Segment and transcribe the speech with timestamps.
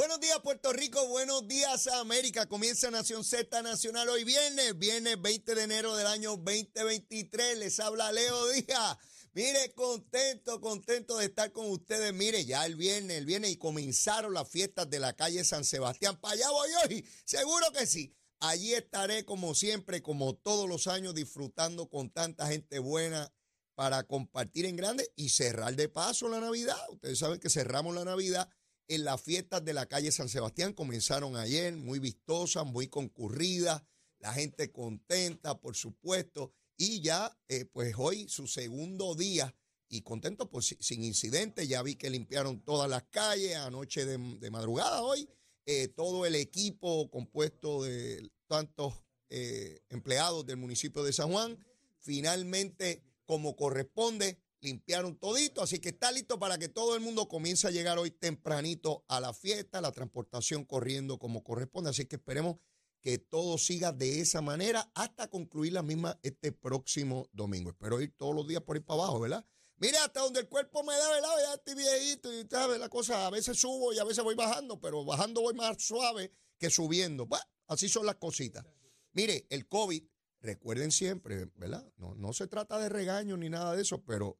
[0.00, 2.46] Buenos días Puerto Rico, buenos días América.
[2.46, 7.58] Comienza Nación Z Nacional hoy viernes, viernes 20 de enero del año 2023.
[7.58, 8.96] Les habla Leo Díaz.
[9.34, 12.14] Mire, contento, contento de estar con ustedes.
[12.14, 16.18] Mire, ya el viernes, el viernes y comenzaron las fiestas de la calle San Sebastián.
[16.18, 17.06] ¿Para allá voy hoy?
[17.26, 18.16] Seguro que sí.
[18.38, 23.30] Allí estaré como siempre, como todos los años, disfrutando con tanta gente buena
[23.74, 26.78] para compartir en grande y cerrar de paso la Navidad.
[26.88, 28.48] Ustedes saben que cerramos la Navidad
[28.90, 30.72] en las fiestas de la calle San Sebastián.
[30.72, 33.82] Comenzaron ayer, muy vistosas, muy concurridas,
[34.18, 39.54] la gente contenta, por supuesto, y ya, eh, pues hoy su segundo día
[39.88, 41.68] y contento, pues sin incidentes.
[41.68, 45.28] Ya vi que limpiaron todas las calles anoche de, madrugada hoy.
[45.66, 48.94] Eh, todo el equipo compuesto de tantos
[49.28, 51.64] eh, empleados del municipio de San Juan,
[52.00, 57.66] finalmente, como corresponde, limpiaron todito, así que está listo para que todo el mundo comience
[57.66, 62.56] a llegar hoy tempranito a la fiesta, la transportación corriendo como corresponde, así que esperemos
[63.00, 67.70] que todo siga de esa manera hasta concluir la misma este próximo domingo.
[67.70, 69.44] Espero ir todos los días por ahí para abajo, ¿verdad?
[69.78, 71.30] Mire, hasta donde el cuerpo me da, ¿verdad?
[71.42, 74.78] Ya estoy viejito y sabes la cosa, a veces subo y a veces voy bajando,
[74.78, 77.24] pero bajando voy más suave que subiendo.
[77.24, 78.66] Bueno, así son las cositas.
[79.12, 80.02] Mire, el COVID,
[80.40, 81.90] recuerden siempre, ¿verdad?
[81.96, 84.38] No, no se trata de regaño ni nada de eso, pero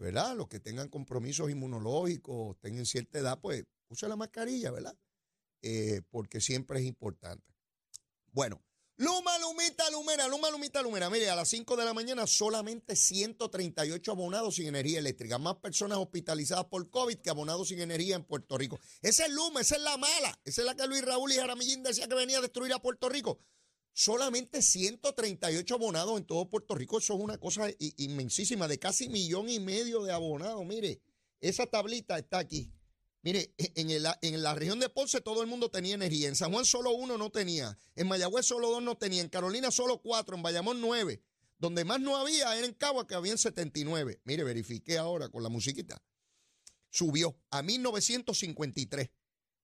[0.00, 0.36] ¿verdad?
[0.36, 4.96] Los que tengan compromisos inmunológicos, tengan cierta edad, pues use la mascarilla, ¿verdad?
[5.62, 7.54] Eh, porque siempre es importante.
[8.32, 8.62] Bueno,
[8.96, 11.10] Luma, Lumita, Lumera, Luma, Lumita, Lumera.
[11.10, 15.36] Mire, a las 5 de la mañana solamente 138 abonados sin energía eléctrica.
[15.38, 18.78] Más personas hospitalizadas por COVID que abonados sin energía en Puerto Rico.
[19.02, 20.38] Esa es Luma, esa es la mala.
[20.44, 23.08] Esa es la que Luis Raúl y Jaramillín decía que venía a destruir a Puerto
[23.08, 23.40] Rico.
[23.96, 26.98] Solamente 138 abonados en todo Puerto Rico.
[26.98, 30.66] Eso es una cosa inmensísima, de casi millón y medio de abonados.
[30.66, 31.00] Mire,
[31.40, 32.72] esa tablita está aquí.
[33.22, 36.26] Mire, e, en, en, la región de Ponce todo el mundo tenía energía.
[36.26, 37.78] En San Juan solo uno no tenía.
[37.94, 39.22] En Mayagüez solo dos no tenía.
[39.22, 40.34] En Carolina solo cuatro.
[40.34, 41.22] En Bayamón nueve.
[41.58, 44.20] Donde más no había era en Cagua, que habían 79.
[44.24, 46.02] Mire, verifiqué ahora con la musiquita.
[46.90, 49.08] Subió a 1953.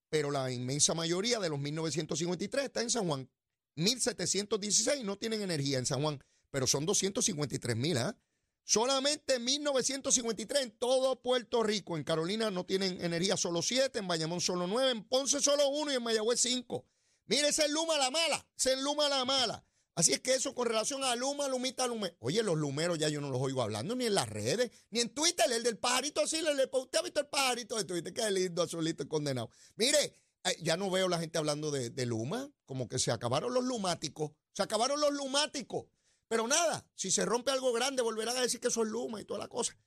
[0.09, 3.29] Pero la inmensa mayoría de los 1953 está en San Juan.
[3.75, 7.97] 1.716 no tienen energía en San Juan, pero son 253 mil.
[7.97, 8.17] ¿ah?
[8.63, 11.97] Solamente 1.953 en todo Puerto Rico.
[11.97, 15.91] En Carolina no tienen energía solo 7, en Bayamón solo 9, en Ponce solo 1
[15.91, 16.85] y en Mayagüez 5.
[17.25, 19.65] Mire, ese es Luma la mala, ese es Luma la mala.
[19.93, 22.15] Así es que eso con relación a Luma, Lumita, Lume.
[22.19, 25.13] Oye, los lumeros ya yo no los oigo hablando ni en las redes, ni en
[25.13, 25.51] Twitter.
[25.51, 28.13] El del pajarito sí, le, ¿usted ha visto el pajarito de Twitter?
[28.13, 29.49] Qué lindo, azulito, condenado.
[29.75, 30.13] Mire,
[30.59, 34.63] ya no veo la gente hablando de, Luma, como que se acabaron los lumáticos, se
[34.63, 35.85] acabaron los lumáticos.
[36.27, 39.39] Pero nada, si se rompe algo grande, volverán a decir que son Luma y toda
[39.39, 39.77] la cosa.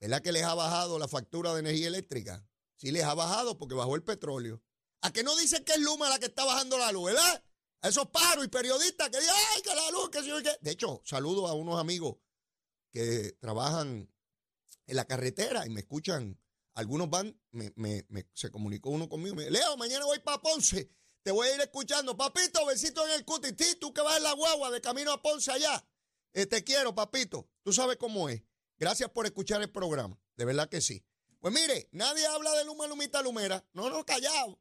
[0.00, 2.46] ¿Verdad que les ha bajado la factura de energía eléctrica?
[2.76, 4.62] Sí les ha bajado porque bajó el petróleo.
[5.02, 7.44] ¿A que no dicen que es Luma la que está bajando la luz, verdad?
[7.82, 10.56] A esos paros y periodistas que dicen, ay, que la luz, que sí, que...
[10.60, 12.16] De hecho, saludo a unos amigos
[12.90, 14.10] que trabajan
[14.86, 16.38] en la carretera y me escuchan
[16.76, 18.04] algunos van, me,
[18.34, 20.90] se comunicó uno conmigo, me dijo, Leo, mañana voy para Ponce,
[21.22, 22.16] te voy a ir escuchando.
[22.16, 25.50] Papito, besito en el cutis, tú que vas en la guagua de camino a Ponce
[25.50, 25.84] allá.
[26.34, 27.48] Eh, te quiero, papito.
[27.62, 28.42] Tú sabes cómo es.
[28.78, 30.20] Gracias por escuchar el programa.
[30.36, 31.02] De verdad que sí.
[31.40, 33.64] Pues mire, nadie habla de Luma, Lumita, Lumera.
[33.72, 34.60] No, no, callado.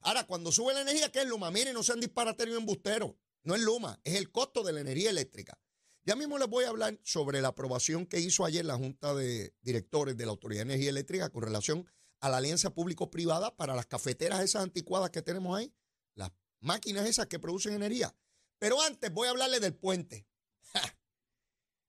[0.00, 1.50] Ahora, cuando sube la energía, ¿qué es Luma?
[1.50, 3.14] Mire, no sean disparaterios embusteros.
[3.44, 5.58] No es Luma, es el costo de la energía eléctrica.
[6.06, 9.56] Ya mismo les voy a hablar sobre la aprobación que hizo ayer la Junta de
[9.60, 11.84] Directores de la Autoridad de Energía Eléctrica con relación
[12.20, 15.74] a la alianza público-privada para las cafeteras esas anticuadas que tenemos ahí,
[16.14, 16.30] las
[16.60, 18.16] máquinas esas que producen energía.
[18.60, 20.28] Pero antes voy a hablarle del puente.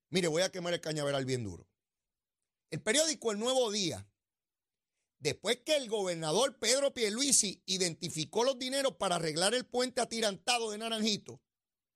[0.09, 1.69] Mire, voy a quemar el cañaveral bien duro.
[2.71, 4.09] El periódico El Nuevo Día,
[5.19, 10.79] después que el gobernador Pedro Pierluisi identificó los dineros para arreglar el puente atirantado de
[10.79, 11.39] Naranjito,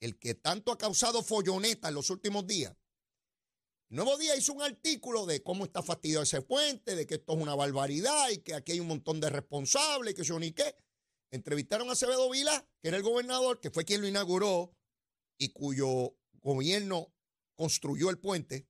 [0.02, 2.76] el que tanto ha causado folloneta en los últimos días.
[3.90, 7.40] Nuevo Día hizo un artículo de cómo está fastidiado ese puente, de que esto es
[7.40, 10.76] una barbaridad y que aquí hay un montón de responsables, que yo ni qué.
[11.30, 14.76] Entrevistaron a Acevedo Vila, que era el gobernador, que fue quien lo inauguró
[15.38, 17.14] y cuyo gobierno
[17.56, 18.68] construyó el puente.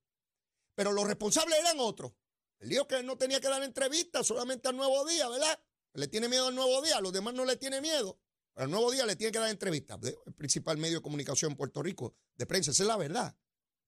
[0.76, 2.14] Pero los responsables eran otros.
[2.60, 5.60] El dijo que no tenía que dar entrevistas solamente al Nuevo Día, ¿verdad?
[5.94, 8.21] Le tiene miedo al Nuevo Día, a los demás no le tiene miedo.
[8.56, 10.00] Al nuevo día le tiene que dar entrevistas.
[10.26, 12.72] El principal medio de comunicación en Puerto Rico de prensa.
[12.72, 13.36] Esa es la verdad.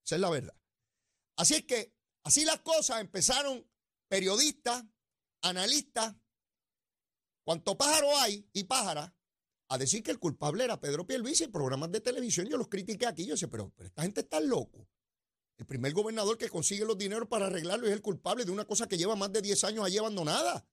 [0.06, 0.56] Esa es la verdad.
[1.36, 1.94] Así es que,
[2.24, 3.68] así las cosas empezaron
[4.08, 4.84] periodistas,
[5.42, 6.16] analistas,
[7.44, 9.16] cuanto pájaro hay y pájara,
[9.70, 12.48] a decir que el culpable era Pedro Pierluisi en programas de televisión.
[12.48, 13.26] Yo los critiqué aquí.
[13.26, 14.88] Yo decía, pero, pero esta gente está loco.
[15.58, 18.88] El primer gobernador que consigue los dineros para arreglarlo es el culpable de una cosa
[18.88, 20.66] que lleva más de 10 años allí abandonada.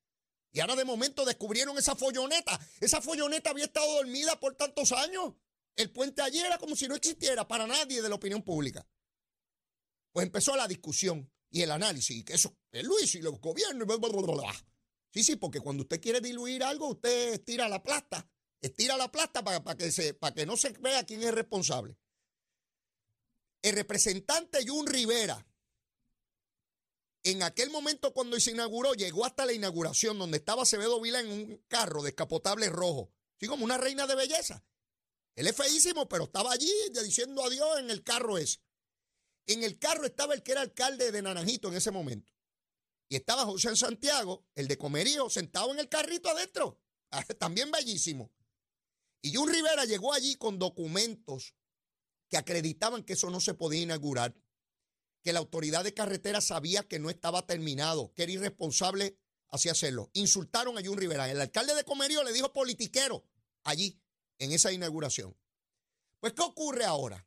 [0.52, 2.58] Y ahora de momento descubrieron esa folloneta.
[2.80, 5.34] Esa folloneta había estado dormida por tantos años.
[5.76, 8.86] El puente allí era como si no existiera para nadie de la opinión pública.
[10.12, 13.86] Pues empezó la discusión y el análisis, que eso es Luis y los gobiernos.
[15.12, 18.28] Sí, sí, porque cuando usted quiere diluir algo, usted estira la plasta.
[18.60, 21.96] Estira la plasta para, para, que, se, para que no se vea quién es responsable.
[23.62, 25.46] El representante Jun Rivera,
[27.30, 31.30] en aquel momento cuando se inauguró, llegó hasta la inauguración donde estaba Acevedo Vila en
[31.30, 34.64] un carro descapotable rojo, así como una reina de belleza.
[35.34, 36.72] Él es feísimo, pero estaba allí
[37.02, 38.60] diciendo adiós en el carro ese.
[39.46, 42.32] En el carro estaba el que era alcalde de Naranjito en ese momento.
[43.08, 46.80] Y estaba José Santiago, el de Comerío, sentado en el carrito adentro.
[47.38, 48.30] También bellísimo.
[49.22, 51.54] Y Jun Rivera llegó allí con documentos
[52.28, 54.34] que acreditaban que eso no se podía inaugurar,
[55.22, 59.18] que la autoridad de carretera sabía que no estaba terminado, que era irresponsable
[59.48, 60.10] así hacerlo.
[60.14, 61.30] Insultaron a Jun Rivera.
[61.30, 63.24] El alcalde de Comerío le dijo politiquero
[63.64, 64.00] allí,
[64.38, 65.36] en esa inauguración.
[66.18, 67.26] Pues, ¿qué ocurre ahora?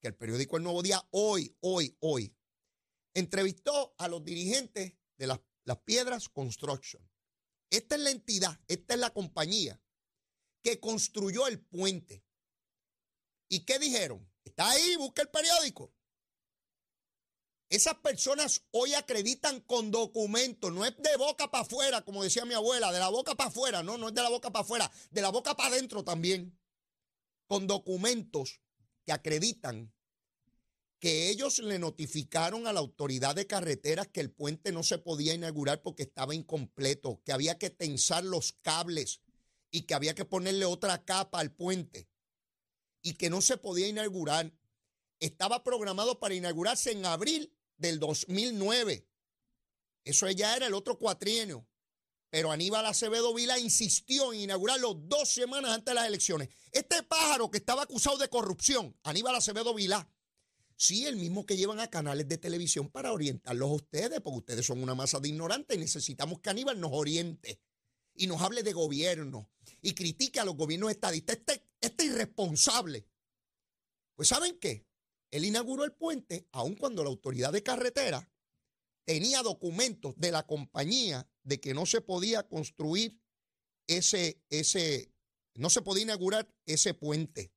[0.00, 2.34] Que el periódico El Nuevo Día, hoy, hoy, hoy,
[3.14, 7.06] entrevistó a los dirigentes de las, las Piedras Construction.
[7.70, 9.80] Esta es la entidad, esta es la compañía
[10.62, 12.24] que construyó el puente.
[13.48, 14.26] ¿Y qué dijeron?
[14.44, 15.92] Está ahí, busca el periódico.
[17.74, 22.54] Esas personas hoy acreditan con documentos, no es de boca para afuera, como decía mi
[22.54, 25.22] abuela, de la boca para afuera, no, no es de la boca para afuera, de
[25.22, 26.56] la boca para adentro también,
[27.48, 28.60] con documentos
[29.04, 29.92] que acreditan
[31.00, 35.34] que ellos le notificaron a la autoridad de carreteras que el puente no se podía
[35.34, 39.20] inaugurar porque estaba incompleto, que había que tensar los cables,
[39.74, 42.08] y que había que ponerle otra capa al puente
[43.02, 44.54] y que no se podía inaugurar.
[45.18, 49.06] Estaba programado para inaugurarse en abril del 2009.
[50.04, 51.66] Eso ya era el otro cuatrienio.
[52.30, 56.48] Pero Aníbal Acevedo Vila insistió en inaugurarlo dos semanas antes de las elecciones.
[56.72, 60.08] Este pájaro que estaba acusado de corrupción, Aníbal Acevedo Vila,
[60.76, 64.66] sí, el mismo que llevan a canales de televisión para orientarlos a ustedes, porque ustedes
[64.66, 67.60] son una masa de ignorantes y necesitamos que Aníbal nos oriente
[68.16, 69.48] y nos hable de gobierno
[69.80, 71.36] y critique a los gobiernos estadistas.
[71.36, 73.06] Este, este irresponsable.
[74.16, 74.84] Pues ¿saben qué?
[75.34, 78.32] Él inauguró el puente aun cuando la autoridad de carretera
[79.04, 83.20] tenía documentos de la compañía de que no se podía construir
[83.88, 85.12] ese, ese,
[85.56, 87.52] no se podía inaugurar ese puente.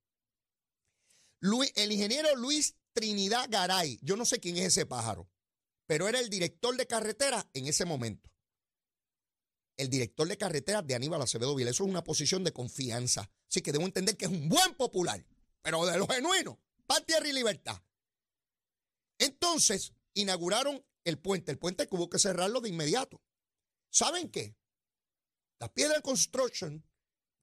[1.39, 5.29] Luis, el ingeniero Luis Trinidad Garay, yo no sé quién es ese pájaro,
[5.85, 8.27] pero era el director de carretera en ese momento
[9.77, 11.69] el director de carreteras de Aníbal Acevedo Vila.
[11.69, 13.29] Eso es una posición de confianza.
[13.47, 15.23] Así que debo entender que es un buen popular,
[15.61, 17.81] pero de lo genuino, paz, tierra libertad.
[19.19, 21.51] Entonces, inauguraron el puente.
[21.51, 23.21] El puente que hubo que cerrarlo de inmediato.
[23.89, 24.55] ¿Saben qué?
[25.59, 26.83] La Piedra Construction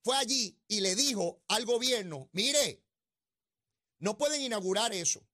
[0.03, 2.85] fue allí y le dijo al gobierno, mire,
[3.99, 5.27] no pueden inaugurar eso.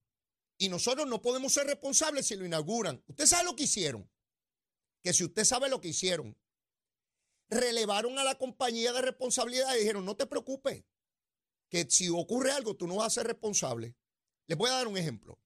[0.58, 3.02] Y nosotros no podemos ser responsables si lo inauguran.
[3.06, 4.10] Usted sabe lo que hicieron.
[5.02, 6.36] Que si usted sabe lo que hicieron,
[7.48, 10.84] relevaron a la compañía de responsabilidad y dijeron, no te preocupes,
[11.68, 13.96] que si ocurre algo tú no vas a ser responsable.
[14.50, 15.38] Les voy a dar un ejemplo.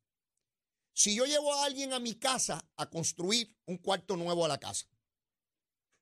[0.95, 4.59] Si yo llevo a alguien a mi casa a construir un cuarto nuevo a la
[4.59, 4.87] casa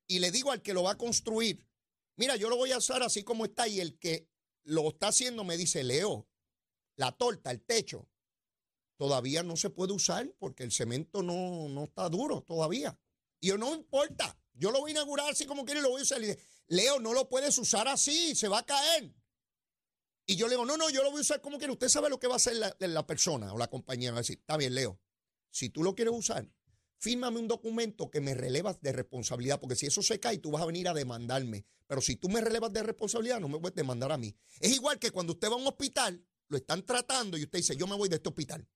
[0.06, 1.66] y le digo al que lo va a construir,
[2.14, 4.30] mira, yo lo voy a hacer así como está y el que
[4.62, 6.28] lo está haciendo me dice, Leo,
[6.94, 8.08] la torta, el techo,
[8.96, 12.96] todavía no se puede usar porque el cemento no, no está duro todavía.
[13.40, 16.02] Y yo no importa, yo lo voy a inaugurar así como quiere y lo voy
[16.02, 16.20] a usar.
[16.68, 19.12] Leo, no lo puedes usar así, se va a caer.
[20.26, 21.72] Y yo le digo, no, no, yo lo voy a usar como quiere.
[21.72, 24.12] Usted sabe lo que va a hacer la, persona o la compañía.
[24.12, 25.00] Va a decir, está bien, Leo,
[25.50, 26.48] si tú lo quieres usar,
[26.98, 30.62] fírmame un documento que me relevas de responsabilidad, porque si eso se cae, tú vas
[30.62, 31.66] a venir a demandarme.
[31.86, 34.34] Pero si tú me relevas de responsabilidad, no me puedes demandar a mí.
[34.60, 37.76] Es igual que cuando usted va a un hospital, lo están tratando y usted dice,
[37.76, 38.66] yo me voy de este hospital.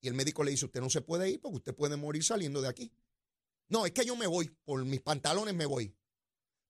[0.00, 2.60] Y el médico le dice, usted no se puede ir porque usted puede morir saliendo
[2.60, 2.92] de aquí.
[3.68, 5.96] No, es que yo me voy, por mis pantalones me voy.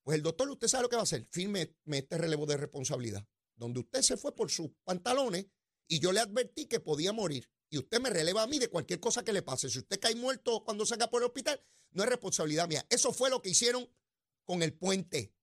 [0.03, 3.27] Pues el doctor, usted sabe lo que va a hacer, firme este relevo de responsabilidad,
[3.57, 5.47] donde usted se fue por sus pantalones
[5.87, 7.49] y yo le advertí que podía morir.
[7.71, 9.69] Y usted me releva a mí de cualquier cosa que le pase.
[9.69, 12.87] Si usted cae muerto cuando salga por el hospital, no es responsabilidad mía.
[12.91, 13.89] Eso fue lo que hicieron
[14.45, 15.35] con el puente.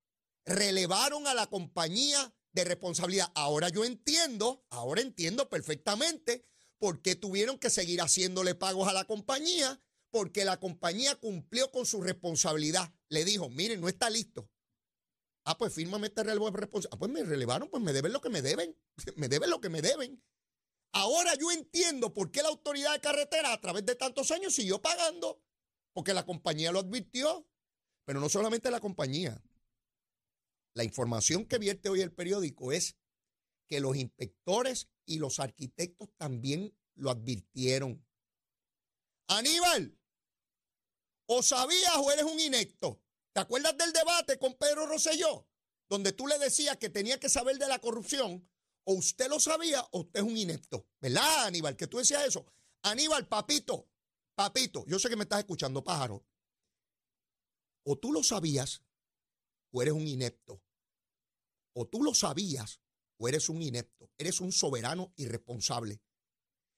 [0.46, 3.32] Relevaron a la compañía de responsabilidad.
[3.36, 6.46] Ahora yo entiendo, ahora entiendo perfectamente
[6.77, 11.86] por qué tuvieron que seguir haciéndole pagos a la compañía porque la compañía cumplió con
[11.86, 12.94] su responsabilidad.
[13.10, 14.50] Le dijo, miren, no está listo.
[15.43, 16.93] Ah, pues fírmame este relevo de responsabilidad.
[16.93, 18.75] Ah, pues me relevaron, pues me deben lo que me deben.
[19.15, 20.24] Me deben lo que me deben.
[20.93, 24.81] Ahora yo entiendo por qué la autoridad de carretera a través de tantos años siguió
[24.81, 25.41] pagando.
[25.93, 27.48] Porque la compañía lo advirtió.
[28.05, 29.41] Pero no solamente la compañía.
[30.74, 32.95] La información que vierte hoy el periódico es
[33.67, 38.05] que los inspectores y los arquitectos también lo advirtieron.
[39.27, 39.98] Aníbal,
[41.25, 43.01] o sabías o eres un inecto.
[43.33, 45.47] ¿Te acuerdas del debate con Pedro Rosselló?
[45.89, 48.47] Donde tú le decías que tenía que saber de la corrupción,
[48.83, 50.88] o usted lo sabía o usted es un inepto.
[51.00, 51.75] ¿Verdad, Aníbal?
[51.75, 52.45] Que tú decías eso.
[52.83, 53.88] Aníbal, papito,
[54.35, 56.25] papito, yo sé que me estás escuchando, pájaro.
[57.83, 58.83] O tú lo sabías
[59.71, 60.61] o eres un inepto.
[61.73, 62.81] O tú lo sabías
[63.17, 64.09] o eres un inepto.
[64.17, 66.01] Eres un soberano irresponsable.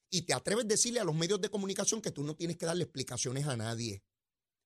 [0.09, 2.65] Y te atreves a decirle a los medios de comunicación que tú no tienes que
[2.65, 4.03] darle explicaciones a nadie.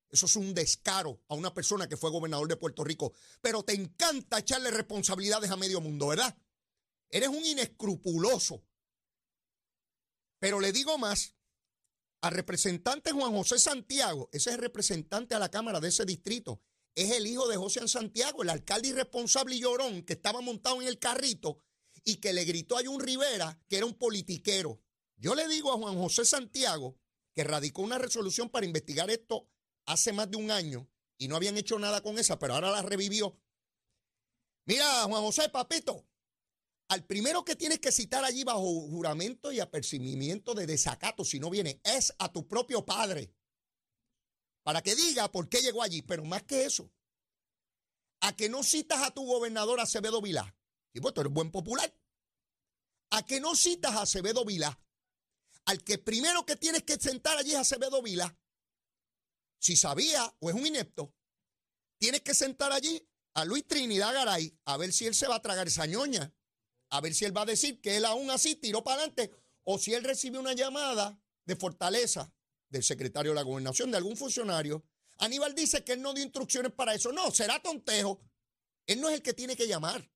[0.09, 3.13] Eso es un descaro a una persona que fue gobernador de Puerto Rico.
[3.41, 6.37] Pero te encanta echarle responsabilidades a medio mundo, ¿verdad?
[7.09, 8.63] Eres un inescrupuloso.
[10.39, 11.35] Pero le digo más,
[12.21, 16.61] al representante Juan José Santiago, ese es el representante a la Cámara de ese distrito,
[16.95, 20.87] es el hijo de José Santiago, el alcalde irresponsable y llorón que estaba montado en
[20.87, 21.59] el carrito
[22.03, 24.81] y que le gritó a Jun Rivera que era un politiquero.
[25.15, 26.97] Yo le digo a Juan José Santiago
[27.33, 29.47] que radicó una resolución para investigar esto
[29.87, 32.83] hace más de un año y no habían hecho nada con esa, pero ahora la
[32.83, 33.39] revivió.
[34.65, 36.05] Mira, Juan José, papito,
[36.89, 41.49] al primero que tienes que citar allí bajo juramento y apercibimiento de desacato, si no
[41.49, 43.33] viene, es a tu propio padre.
[44.63, 46.01] Para que diga por qué llegó allí.
[46.01, 46.91] Pero más que eso,
[48.19, 50.53] a que no citas a tu gobernador Acevedo Vilá.
[50.93, 51.93] Y pues tú eres buen popular.
[53.11, 54.77] A que no citas a Acevedo Vilá.
[55.65, 58.37] Al que primero que tienes que sentar allí es Acevedo Vilá
[59.67, 61.13] si sabía o es un inepto,
[61.99, 65.41] tienes que sentar allí a Luis Trinidad Garay a ver si él se va a
[65.41, 66.33] tragar esa ñoña,
[66.89, 69.29] a ver si él va a decir que él aún así tiró para adelante
[69.65, 72.33] o si él recibe una llamada de fortaleza
[72.69, 74.85] del secretario de la gobernación, de algún funcionario.
[75.17, 77.11] Aníbal dice que él no dio instrucciones para eso.
[77.11, 78.21] No, será tontejo.
[78.85, 80.09] Él no es el que tiene que llamar.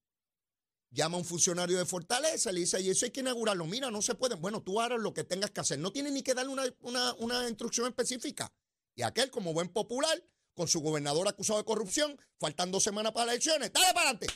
[0.92, 3.66] Llama a un funcionario de Fortaleza, le dice, y eso hay que inaugurarlo.
[3.66, 4.34] Mira, no se puede.
[4.34, 5.78] Bueno, tú harás lo que tengas que hacer.
[5.78, 8.50] No tiene ni que darle una, una instrucción específica.
[8.94, 10.22] Y aquel, como buen popular,
[10.54, 14.26] con su gobernador acusado de corrupción, faltan dos semanas para las elecciones, dale para adelante.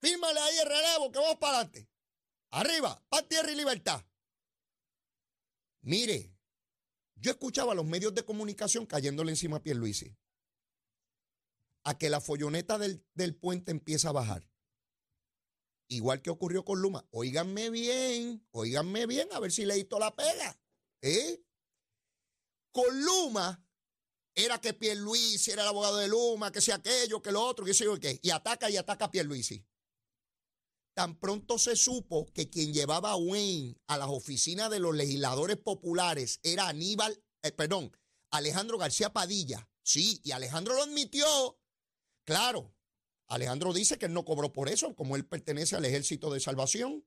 [0.00, 1.88] Fírmale ahí el relevo que vamos para adelante.
[2.50, 4.04] Arriba, paz, tierra y libertad.
[5.82, 6.36] Mire,
[7.16, 10.16] yo escuchaba a los medios de comunicación cayéndole encima a Pierluisi.
[11.84, 14.48] A que la folloneta del, del puente empieza a bajar.
[15.88, 17.06] Igual que ocurrió con Luma.
[17.10, 20.58] Óiganme bien, óiganme bien, a ver si le hizo la pega.
[21.02, 21.44] ¿Eh?
[22.72, 23.64] Con Luma
[24.34, 27.74] era que Pierluisi era el abogado de Luma, que sea aquello, que lo otro, que
[27.74, 28.18] sé yo qué.
[28.22, 29.64] Y ataca y ataca a Pierluisi.
[30.94, 35.56] Tan pronto se supo que quien llevaba a Wayne a las oficinas de los legisladores
[35.56, 37.96] populares era Aníbal, eh, perdón,
[38.30, 39.68] Alejandro García Padilla.
[39.82, 41.58] Sí, y Alejandro lo admitió.
[42.24, 42.74] Claro,
[43.28, 47.04] Alejandro dice que él no cobró por eso, como él pertenece al Ejército de Salvación,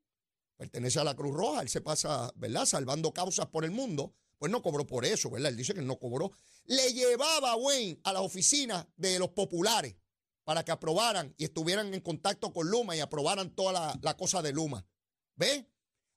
[0.57, 4.15] pertenece a la Cruz Roja, él se pasa, ¿verdad?, salvando causas por el mundo.
[4.37, 5.51] Pues no cobró por eso, ¿verdad?
[5.51, 6.31] Él dice que no cobró.
[6.65, 9.95] Le llevaba a Wayne a la oficina de los populares
[10.43, 14.53] para que aprobaran y estuvieran en contacto con Luma y aprobaran toda la, cosa de
[14.53, 14.85] Luma.
[15.35, 15.69] ¿Ve?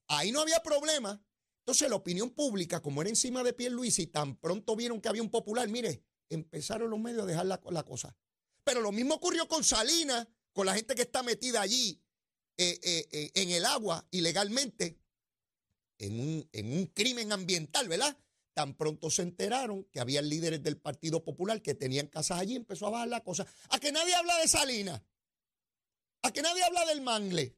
[0.09, 1.23] Ahí no había problema.
[1.61, 5.23] Entonces la opinión pública, como era encima de Luis y tan pronto vieron que había
[5.23, 8.17] un popular, mire, empezaron los medios a dejar la, la cosa.
[8.65, 12.03] Pero lo mismo ocurrió con Salinas, con la gente que está metida allí
[12.57, 14.99] eh, eh, eh, en el agua ilegalmente
[15.99, 18.17] en un, en un crimen ambiental, ¿verdad?
[18.55, 22.87] Tan pronto se enteraron que había líderes del Partido Popular que tenían casas allí, empezó
[22.87, 23.47] a bajar la cosa.
[23.69, 25.03] A que nadie habla de Salinas.
[26.23, 27.57] A que nadie habla del mangle.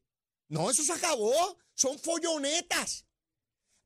[0.49, 1.57] No, eso se acabó.
[1.73, 3.07] Son follonetas.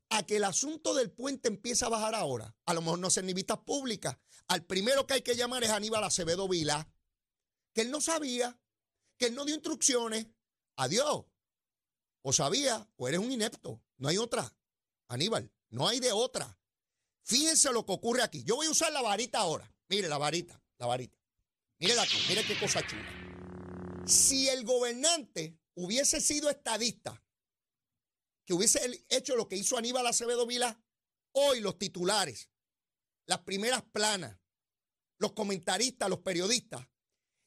[0.10, 2.56] A que el asunto del puente empieza a bajar ahora.
[2.66, 4.18] A lo mejor no hacen ni vistas públicas.
[4.48, 6.92] Al primero que hay que llamar es Aníbal Acevedo Vila.
[7.74, 8.60] Que él no sabía.
[9.18, 10.28] Que él no dio instrucciones.
[10.76, 11.26] Adiós.
[12.24, 13.85] O sabía o eres un inepto.
[13.98, 14.54] No hay otra.
[15.08, 16.60] Aníbal, no hay de otra.
[17.24, 18.44] Fíjense lo que ocurre aquí.
[18.44, 19.72] Yo voy a usar la varita ahora.
[19.90, 21.18] Mire la varita, la varita.
[21.80, 24.06] Mire aquí, mire qué cosa chula.
[24.08, 27.22] Si el gobernante hubiese sido estadista,
[28.46, 30.80] que hubiese hecho lo que hizo Aníbal Acevedo Vila,
[31.32, 32.50] hoy los titulares,
[33.26, 34.38] las primeras planas,
[35.18, 36.88] los comentaristas, los periodistas,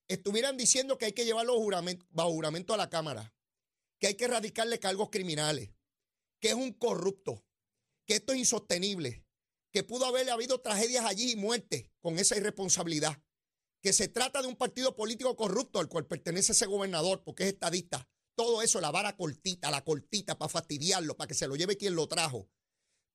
[0.09, 1.55] estuvieran diciendo que hay que llevarlo
[2.11, 3.35] bajo juramento a la Cámara,
[4.01, 5.71] que hay que erradicarle cargos criminales,
[6.41, 7.45] que es un corrupto,
[8.07, 9.25] que esto es insostenible,
[9.73, 13.23] que pudo haber habido tragedias allí y muertes con esa irresponsabilidad,
[13.83, 17.53] que se trata de un partido político corrupto al cual pertenece ese gobernador porque es
[17.53, 18.09] estadista.
[18.35, 21.95] Todo eso, la vara cortita, la cortita para fastidiarlo, para que se lo lleve quien
[21.95, 22.49] lo trajo.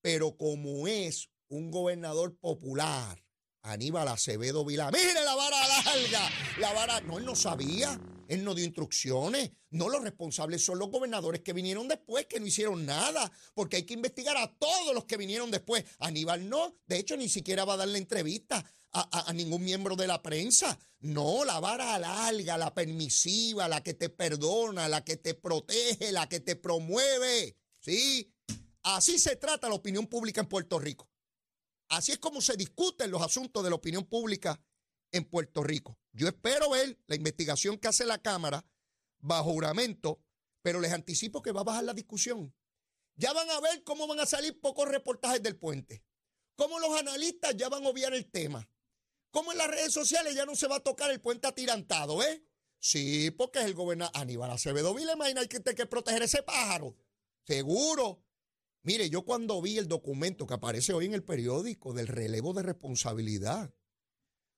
[0.02, 3.24] Pero como es un gobernador popular,
[3.64, 4.92] Aníbal Acevedo Vilá.
[4.92, 6.30] Mire la vara larga.
[6.60, 7.02] La vara.
[7.02, 8.00] No, él no sabía.
[8.28, 9.52] Él no dio instrucciones.
[9.70, 13.84] No, los responsables son los gobernadores que vinieron después, que no hicieron nada, porque hay
[13.84, 15.84] que investigar a todos los que vinieron después.
[16.00, 16.76] Aníbal no.
[16.86, 20.78] De hecho, ni siquiera va a darle entrevista a, ningún miembro de la prensa.
[21.00, 26.30] No, la vara larga, la permisiva, la que te perdona, la que te protege, la
[26.30, 27.58] que te promueve.
[27.80, 28.32] ¿Sí?
[28.84, 31.10] Así se trata la opinión pública en Puerto Rico.
[31.90, 34.60] Así es como se discuten los asuntos de la opinión pública
[35.14, 35.98] en Puerto Rico.
[36.12, 38.66] Yo espero ver la investigación que hace la Cámara
[39.20, 40.22] bajo juramento,
[40.62, 42.54] pero les anticipo que va a bajar la discusión.
[43.16, 46.04] Ya van a ver cómo van a salir pocos reportajes del puente,
[46.56, 48.70] cómo los analistas ya van a obviar el tema,
[49.32, 52.44] cómo en las redes sociales ya no se va a tocar el puente atirantado, ¿eh?
[52.80, 56.98] Sí, porque es el gobernador Aníbal Acevedo Vila, imagina que hay que proteger ese pájaro.
[57.46, 58.24] Seguro.
[58.82, 62.64] Mire, yo cuando vi el documento que aparece hoy en el periódico del relevo de
[62.64, 63.74] responsabilidad,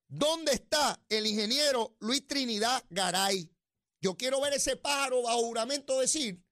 [0.08, 3.50] ¿dónde está el ingeniero Luis Trinidad Garay?
[4.02, 6.44] Yo quiero ver ese pájaro bajo juramento decir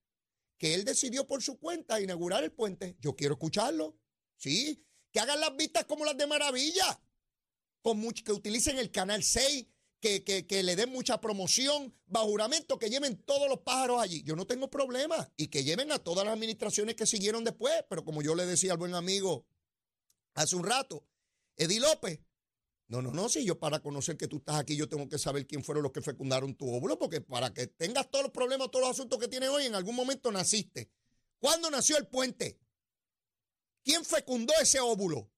[0.58, 2.96] que él decidió por su cuenta inaugurar el puente.
[3.00, 3.98] Yo quiero escucharlo.
[4.38, 7.02] Sí, que hagan las vistas como las de Maravilla,
[7.82, 9.68] con que utilicen el Canal 6,
[10.00, 14.22] que, le den mucha promoción, bajo juramento, que lleven todos los pájaros allí.
[14.24, 15.32] Yo no tengo problema.
[15.38, 17.74] Y que lleven a todas las administraciones que siguieron después.
[17.90, 19.46] Pero como yo le decía al buen amigo
[20.34, 21.06] hace un rato,
[21.56, 22.20] Eddie López,
[22.88, 25.48] no, no, no, si yo para conocer que tú estás aquí, yo tengo que saber
[25.48, 28.86] quién fueron los que fecundaron tu óvulo, porque para que tengas todos los problemas, todos
[28.86, 30.92] los asuntos que tienes hoy, en algún momento naciste.
[31.40, 32.60] ¿Cuándo nació el puente?
[33.84, 35.30] ¿Quién fecundó ese óvulo?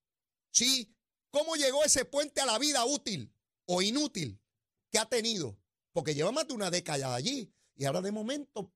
[0.51, 0.93] ¿Sí?
[1.31, 3.33] ¿Cómo llegó ese puente a la vida útil
[3.65, 4.39] o inútil?
[4.97, 5.57] ha tenido,
[5.91, 7.53] porque lleva más de una década allí.
[7.75, 8.73] Y ahora de momento,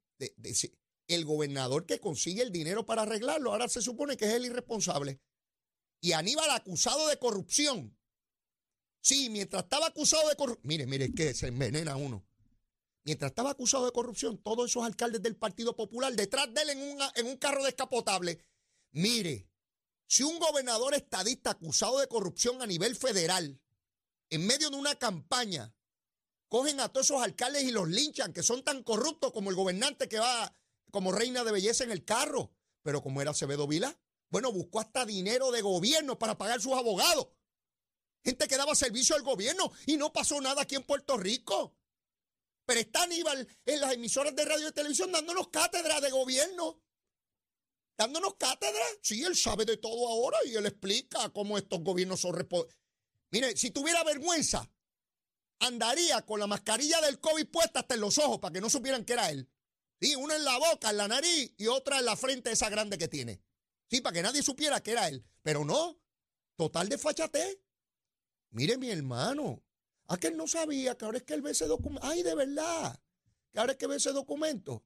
[1.07, 5.21] el gobernador que consigue el dinero para arreglarlo, ahora se supone que es el irresponsable.
[6.01, 7.97] Y Aníbal acusado de corrupción.
[9.01, 12.25] Sí, mientras estaba acusado de corrupción, mire, mire, que se envenena uno.
[13.03, 16.97] Mientras estaba acusado de corrupción, todos esos alcaldes del Partido Popular detrás de él en,
[17.15, 18.45] en un carro descapotable.
[18.91, 19.49] Mire,
[20.07, 23.61] si un gobernador estadista acusado de corrupción a nivel federal,
[24.29, 25.73] en medio de una campaña,
[26.49, 30.09] cogen a todos esos alcaldes y los linchan, que son tan corruptos como el gobernante
[30.09, 30.53] que va
[30.91, 32.51] como reina de belleza en el carro.
[32.81, 33.97] Pero como era Acevedo Vila,
[34.29, 37.27] bueno, buscó hasta dinero de gobierno para pagar sus abogados.
[38.23, 41.75] Gente que daba servicio al gobierno y no pasó nada aquí en Puerto Rico.
[42.65, 46.81] Pero está Aníbal en las emisoras de radio y televisión dándonos cátedra de gobierno.
[47.97, 48.83] Dándonos cátedra.
[49.01, 52.77] Sí, él sabe de todo ahora y él explica cómo estos gobiernos son responsables.
[53.31, 54.71] Mire, si tuviera vergüenza,
[55.59, 59.05] andaría con la mascarilla del COVID puesta hasta en los ojos para que no supieran
[59.05, 59.49] que era él.
[60.01, 62.97] Sí, una en la boca, en la nariz y otra en la frente esa grande
[62.97, 63.41] que tiene.
[63.89, 65.25] Sí, para que nadie supiera que era él.
[65.41, 65.99] Pero no,
[66.55, 67.61] total de fachate.
[68.51, 69.63] Mire mi hermano,
[70.07, 72.05] a que él no sabía que ahora es que él ve ese documento.
[72.05, 72.99] Ay, de verdad,
[73.51, 74.83] que ahora es que ve ese documento.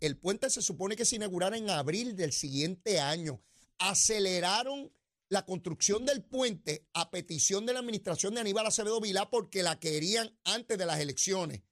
[0.00, 3.42] El puente se supone que se inaugurara en abril del siguiente año.
[3.78, 4.92] Aceleraron
[5.28, 9.78] la construcción del puente a petición de la administración de Aníbal Acevedo Vilá porque la
[9.78, 11.62] querían antes de las elecciones.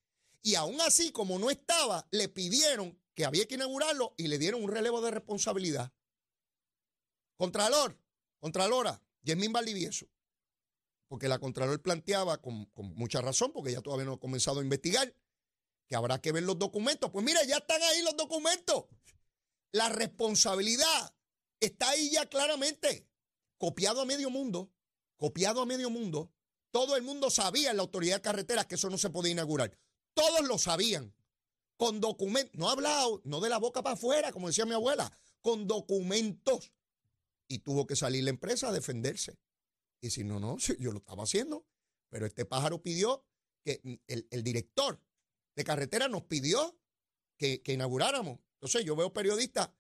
[0.43, 4.63] Y aún así, como no estaba, le pidieron que había que inaugurarlo y le dieron
[4.63, 5.93] un relevo de responsabilidad.
[7.37, 7.99] Contralor,
[8.39, 10.07] Contralora, Yemín Valdivieso,
[11.09, 15.15] porque la Contralor planteaba con, mucha razón, porque ya todavía no ha comenzado a investigar,
[15.87, 17.11] que habrá que ver los documentos.
[17.11, 18.87] Pues mira, ya están ahí los documentos.
[19.73, 21.15] La responsabilidad
[21.61, 23.09] está ahí ya claramente
[23.59, 24.73] copiado a medio mundo,
[25.17, 26.33] copiado a medio mundo.
[26.71, 29.77] Todo el mundo sabía en la autoridad de carreteras que eso no se podía inaugurar.
[30.15, 31.15] Todos lo sabían.
[31.77, 35.67] Con documentos, no hablado, no de la boca para afuera, como decía mi abuela, con
[35.67, 36.73] documentos.
[37.49, 39.39] Y tuvo que salir la empresa a defenderse.
[40.07, 41.67] Y si no, no, yo lo estaba haciendo.
[42.09, 43.25] Pero este pájaro pidió
[43.63, 45.01] que el, director
[45.57, 46.79] de carretera nos pidió
[47.37, 48.39] que, inauguráramos.
[48.55, 49.71] Entonces yo veo periodistas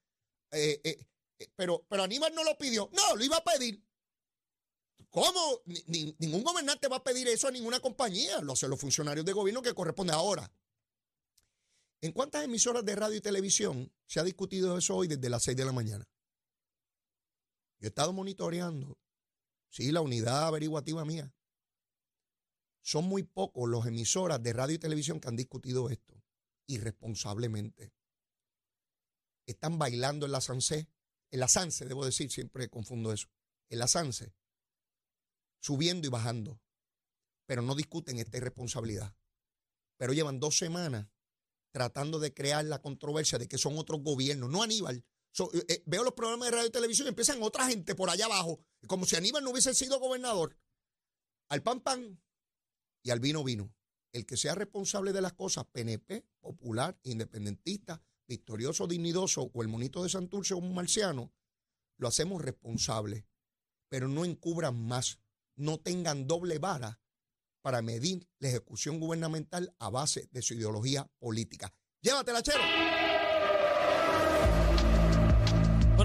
[0.50, 1.06] eh, eh,
[1.38, 2.90] eh, pero, pero Aníbal no lo pidió.
[2.92, 3.82] No, lo iba a pedir.
[5.10, 5.62] ¿Cómo?
[6.18, 8.40] ningún gobernante va a pedir eso a ninguna compañía.
[8.40, 10.50] Lo hacen los funcionarios de gobierno que corresponde ahora.
[12.00, 15.56] ¿En cuántas emisoras de radio y televisión se ha discutido eso hoy desde las 6
[15.56, 16.06] de la mañana?
[17.78, 18.98] Yo he estado monitoreando.
[19.76, 21.30] Sí, la unidad averiguativa mía.
[22.80, 26.14] Son muy pocos los emisoras de radio y televisión que han discutido esto
[26.66, 27.92] irresponsablemente.
[29.44, 30.88] Están bailando en la Sansé
[31.30, 33.28] en la SANSE, debo decir, siempre confundo eso,
[33.68, 34.34] en la SANSE,
[35.60, 36.58] subiendo y bajando,
[37.44, 39.14] pero no discuten esta irresponsabilidad.
[39.98, 41.06] Pero llevan dos semanas
[41.70, 45.04] tratando de crear la controversia de que son otros gobiernos, no Aníbal.
[45.38, 48.26] Eh, eh, veo los programas de radio y televisión y empiezan otra gente por allá
[48.26, 50.56] abajo, como si Aníbal no hubiese sido gobernador.
[51.48, 52.20] Al pan pan
[53.02, 53.72] y al vino vino.
[54.12, 60.02] El que sea responsable de las cosas, PNP, popular, independentista, victorioso, dignidoso o el monito
[60.02, 61.32] de Santurce o un marciano,
[61.98, 63.26] lo hacemos responsable.
[63.88, 65.20] Pero no encubran más,
[65.54, 67.00] no tengan doble vara
[67.60, 71.72] para medir la ejecución gubernamental a base de su ideología política.
[72.00, 73.05] Llévatela, chero.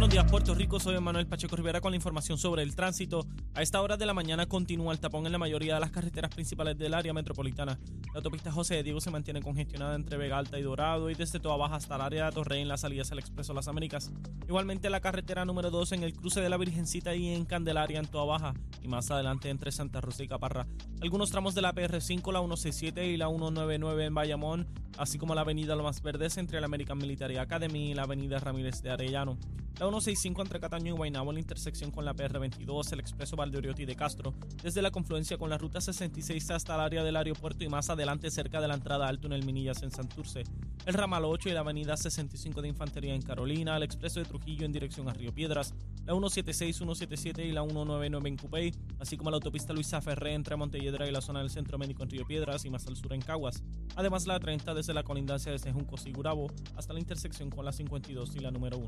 [0.01, 0.79] Buenos días, Puerto Rico.
[0.79, 3.27] Soy Manuel Pacheco Rivera con la información sobre el tránsito.
[3.53, 6.33] A esta hora de la mañana continúa el tapón en la mayoría de las carreteras
[6.33, 7.77] principales del área metropolitana.
[8.07, 11.39] La autopista José de Diego se mantiene congestionada entre Vega Alta y Dorado y desde
[11.39, 14.11] Toa Baja hasta el área de Torrey en las salidas al Expreso Las Américas.
[14.47, 18.07] Igualmente la carretera número 2 en el cruce de la Virgencita y en Candelaria en
[18.07, 20.65] Toa Baja y más adelante entre Santa Rosa y Caparra.
[20.99, 25.41] Algunos tramos de la PR5, la 167 y la 199 en Bayamón, así como la
[25.41, 29.37] avenida Lomas Verdes entre la American Military Academy y la avenida Ramírez de Arellano.
[29.79, 33.85] La 165 entre Cataño y Guaynabo en la intersección con la PR22, el expreso Valdeoriotti
[33.85, 37.69] de Castro, desde la confluencia con la ruta 66 hasta el área del aeropuerto y
[37.69, 40.43] más adelante cerca de la entrada al túnel Minillas en Santurce.
[40.85, 44.65] El ramal 8 y la avenida 65 de Infantería en Carolina, el expreso de Trujillo
[44.65, 45.73] en dirección a Río Piedras,
[46.05, 50.55] la 176, 177 y la 199 en Cupey, así como la autopista Luisa Ferré entre
[50.57, 53.21] Montelledra y la zona del Centro Médico en Río Piedras y más al sur en
[53.21, 53.63] Caguas.
[53.95, 57.71] Además la 30 desde la colindancia de Juncos y Gurabo hasta la intersección con la
[57.71, 58.87] 52 y la número 1.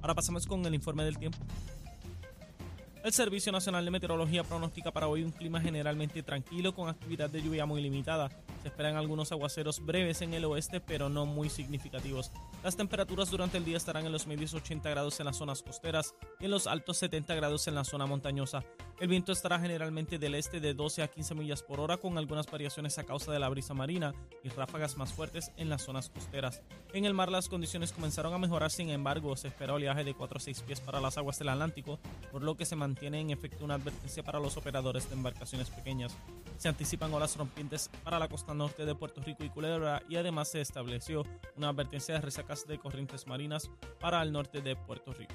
[0.00, 1.38] Ahora pasamos con el informe del tiempo.
[3.02, 7.42] El Servicio Nacional de Meteorología pronostica para hoy un clima generalmente tranquilo con actividad de
[7.42, 8.30] lluvia muy limitada.
[8.62, 12.30] Se esperan algunos aguaceros breves en el oeste, pero no muy significativos.
[12.62, 16.14] Las temperaturas durante el día estarán en los medios 80 grados en las zonas costeras
[16.38, 18.64] y en los altos 70 grados en la zona montañosa.
[19.00, 22.46] El viento estará generalmente del este de 12 a 15 millas por hora con algunas
[22.46, 26.62] variaciones a causa de la brisa marina y ráfagas más fuertes en las zonas costeras.
[26.92, 30.38] En el mar las condiciones comenzaron a mejorar, sin embargo se espera oleaje de 4
[30.38, 31.98] a 6 pies para las aguas del Atlántico,
[32.30, 36.16] por lo que se mantiene en efecto una advertencia para los operadores de embarcaciones pequeñas.
[36.58, 40.52] Se anticipan olas rompientes para la costa norte de Puerto Rico y Culebra y además
[40.52, 41.24] se estableció
[41.56, 45.34] una advertencia de resacas de corrientes marinas para el norte de Puerto Rico.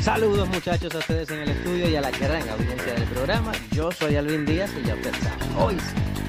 [0.00, 3.52] Saludos muchachos a ustedes en el estudio y a la gran audiencia del programa.
[3.72, 5.18] Yo soy Alvin Díaz y ya ustedes
[5.58, 5.76] hoy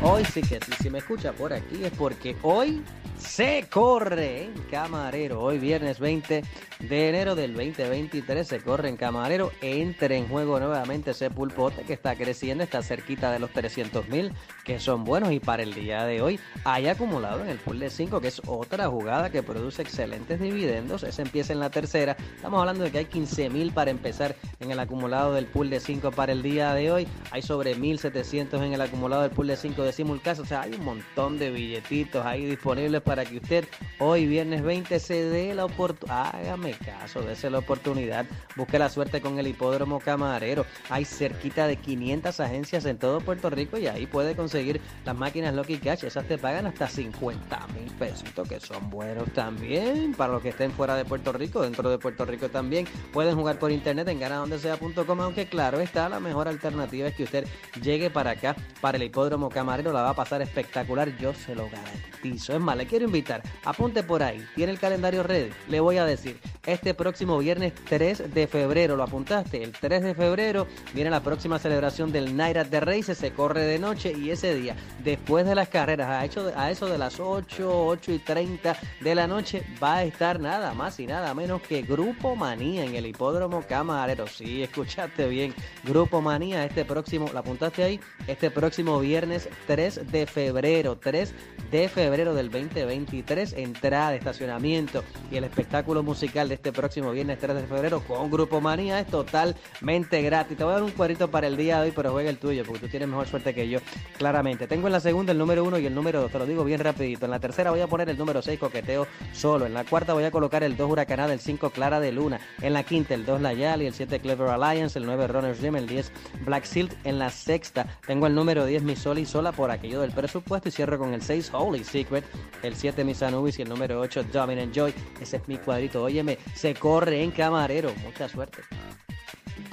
[0.04, 2.82] hoy sí que si me escucha por aquí es porque hoy
[3.28, 5.42] se corre en Camarero.
[5.42, 6.44] Hoy viernes 20
[6.80, 9.52] de enero del 2023 se corre en Camarero.
[9.62, 14.34] Entre en juego nuevamente ese pulpote que está creciendo, está cerquita de los 300 mil,
[14.66, 15.32] que son buenos.
[15.32, 18.42] Y para el día de hoy hay acumulado en el pool de 5, que es
[18.48, 21.04] otra jugada que produce excelentes dividendos.
[21.04, 22.18] Ese empieza en la tercera.
[22.36, 25.80] Estamos hablando de que hay 15 mil para empezar en el acumulado del pool de
[25.80, 27.08] 5 para el día de hoy.
[27.32, 30.42] Hay sobre 1700 en el acumulado del pool de 5 de Simulcast.
[30.42, 33.66] O sea, hay un montón de billetitos ahí disponibles para que usted
[34.00, 36.34] hoy, viernes 20, se dé la oportunidad.
[36.34, 38.26] Hágame caso, dése la oportunidad.
[38.56, 40.66] Busque la suerte con el hipódromo camarero.
[40.90, 45.54] Hay cerquita de 500 agencias en todo Puerto Rico y ahí puede conseguir las máquinas
[45.54, 46.06] Lucky Cash.
[46.06, 50.72] Esas te pagan hasta 50 mil pesos, que son buenos también para los que estén
[50.72, 52.88] fuera de Puerto Rico, dentro de Puerto Rico también.
[53.12, 57.46] Pueden jugar por internet en ganadondesea.com, aunque claro está, la mejor alternativa es que usted
[57.82, 59.92] llegue para acá, para el hipódromo camarero.
[59.92, 62.54] La va a pasar espectacular, yo se lo garantizo.
[62.54, 65.52] Es más, le quiero invitar, apunte por ahí, tiene el calendario ready.
[65.68, 69.64] Le voy a decir, este próximo viernes 3 de febrero, ¿lo apuntaste?
[69.64, 73.80] El 3 de febrero viene la próxima celebración del at the Races, se corre de
[73.80, 77.86] noche y ese día, después de las carreras, a, hecho, a eso de las 8,
[77.88, 81.82] 8 y 30 de la noche, va a estar nada más y nada menos que
[81.82, 84.28] Grupo Manía en el hipódromo Camarero.
[84.28, 88.00] Sí, escuchaste bien, Grupo Manía, este próximo, ¿lo apuntaste ahí?
[88.28, 91.34] Este próximo viernes 3 de febrero, 3
[91.72, 97.56] de febrero del 2023, entrada, estacionamiento y el espectáculo musical de este próximo viernes 3
[97.56, 100.58] de febrero con Grupo Manía es totalmente gratis.
[100.58, 102.64] Te voy a dar un cuadrito para el día de hoy, pero juega el tuyo
[102.66, 103.80] porque tú tienes mejor suerte que yo,
[104.18, 104.68] claramente.
[104.68, 106.82] Tengo en la segunda el número 1 y el número 2, te lo digo bien
[106.82, 107.26] rapidito.
[107.26, 109.66] En la tercera voy a poner el número 6, Coqueteo Solo.
[109.66, 112.42] En la cuarta voy a colocar el 2, Huracanada, el 5, Clara de Luna.
[112.62, 115.78] En la quinta, el 2, La Yali, el 7, Clever Alliance, el 9, Runner's Dream,
[115.78, 116.12] el 10,
[116.46, 116.92] Black Silk.
[117.06, 120.68] En la sexta tengo el número 10, Mi Sol y Sola por aquello del presupuesto
[120.68, 122.26] y cierro con el 6, Holy Secret,
[122.64, 124.94] el 7 Miss Anubis y el número 8 Dominant Joy.
[125.20, 126.04] Ese es mi cuadrito.
[126.04, 127.94] Óyeme, se corre en camarero.
[128.04, 128.62] Mucha suerte.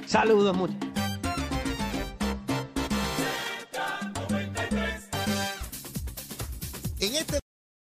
[0.07, 0.89] Saludos, muchachos.
[7.01, 7.39] En este